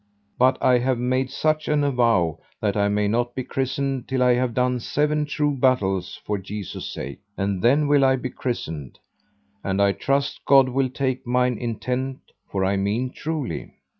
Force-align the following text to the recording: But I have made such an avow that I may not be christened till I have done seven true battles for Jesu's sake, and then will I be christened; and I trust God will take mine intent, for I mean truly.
But 0.39 0.57
I 0.63 0.79
have 0.79 0.97
made 0.97 1.29
such 1.29 1.67
an 1.67 1.83
avow 1.83 2.39
that 2.59 2.75
I 2.75 2.87
may 2.87 3.07
not 3.07 3.35
be 3.35 3.43
christened 3.43 4.07
till 4.07 4.23
I 4.23 4.33
have 4.33 4.55
done 4.55 4.79
seven 4.79 5.25
true 5.27 5.55
battles 5.55 6.19
for 6.25 6.39
Jesu's 6.39 6.87
sake, 6.87 7.19
and 7.37 7.61
then 7.61 7.87
will 7.87 8.03
I 8.03 8.15
be 8.15 8.31
christened; 8.31 8.97
and 9.63 9.79
I 9.79 9.91
trust 9.91 10.43
God 10.47 10.69
will 10.69 10.89
take 10.89 11.27
mine 11.27 11.59
intent, 11.59 12.17
for 12.49 12.65
I 12.65 12.77
mean 12.77 13.11
truly. 13.11 13.73